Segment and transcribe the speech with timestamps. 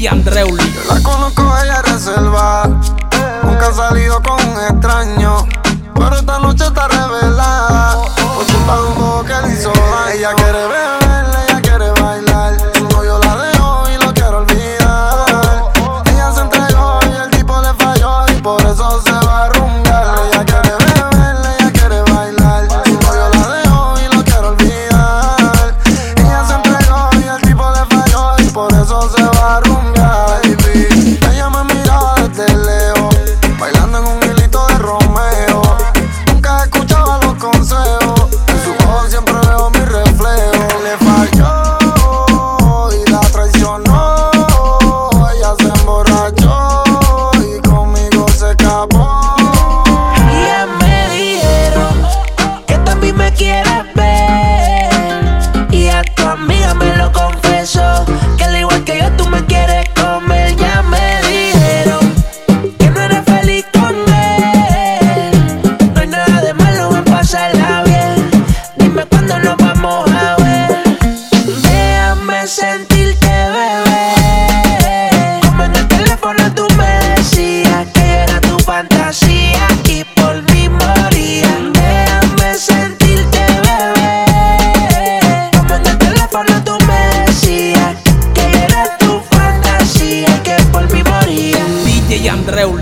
[0.00, 2.68] La conozco, ella reserva.
[3.42, 5.44] Nunca ha salido con un extraño.
[5.92, 7.96] Pero esta noche está revelada.
[8.14, 8.46] Por
[8.84, 10.08] un que le hizo daño.
[10.14, 10.97] Ella quiere beber,
[29.02, 29.97] se va.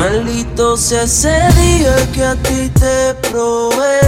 [0.00, 4.00] Maldito sea ese día que a ti te probé.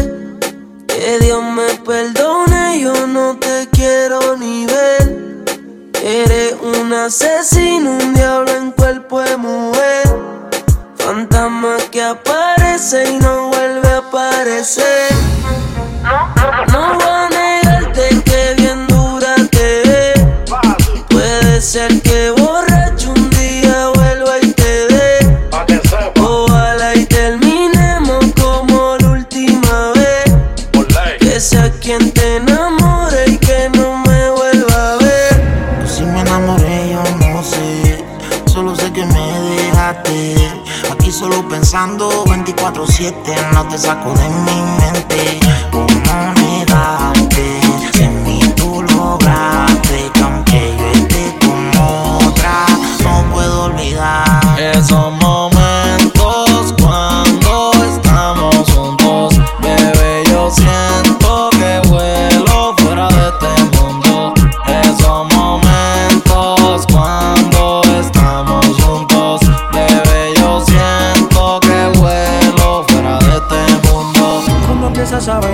[0.86, 5.44] Que Dios me perdone, yo no te quiero ni ver.
[6.02, 10.04] Eres un asesino, un diablo en cuerpo de mujer.
[10.96, 14.91] Fantasma que aparece y no vuelve a aparecer.
[41.72, 43.52] Pensando 24-7.
[43.54, 45.61] No te saco de mi mente.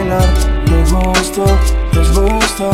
[0.08, 0.28] Bailar,
[0.70, 1.44] me gusto,
[2.14, 2.70] gusto.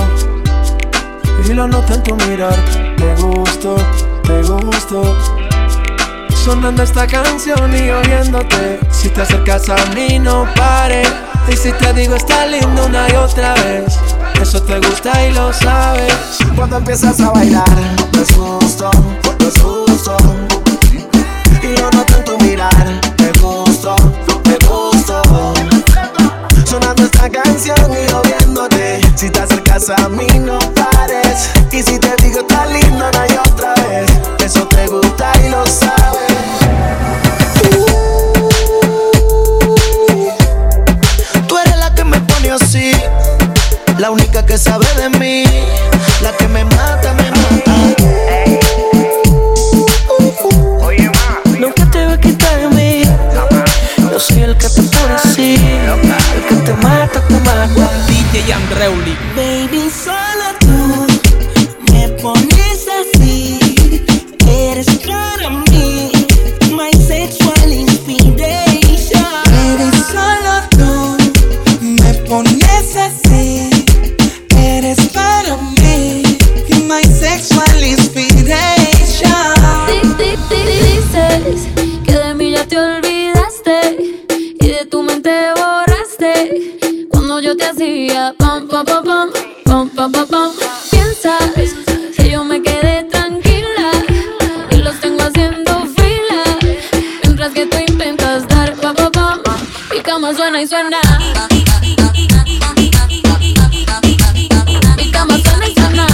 [1.46, 2.56] Y lo noto en tu mirar,
[2.96, 3.76] te gusto,
[4.22, 5.16] te gusto.
[6.44, 8.80] Sonando esta canción y oyéndote.
[8.90, 11.08] Si te acercas a mí, no pares.
[11.48, 13.98] Y si te digo está lindo una y otra vez,
[14.40, 16.38] eso te gusta y lo sabes.
[16.56, 17.64] Cuando empiezas a bailar,
[18.20, 18.90] es gusto,
[19.40, 19.83] es gusto.
[45.10, 45.44] De mí,
[46.22, 47.74] la que me mata, me mata.
[51.58, 53.02] Nunca te voy a quitar de mí.
[53.98, 55.56] Yo soy el que te pone así.
[56.34, 57.90] El que te mata, te mata.
[58.06, 59.16] DJ Andreuli.
[59.36, 60.43] Baby, solo
[88.74, 89.30] pa pa pam,
[89.64, 90.50] pam pa pa pam.
[90.90, 91.70] Piensas
[92.28, 93.90] yo me quedé tranquila
[94.70, 96.40] y los tengo haciendo fila
[97.22, 99.40] mientras que tú intentas dar pa pa pam
[99.96, 100.98] y cama suena y suena.
[104.96, 106.06] Mi cama suena y suena.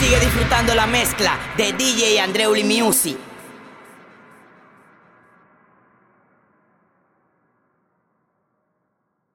[0.00, 3.25] Sigue disfrutando la mezcla de DJ Andreuli Music.